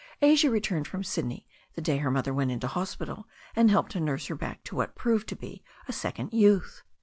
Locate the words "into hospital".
2.49-3.27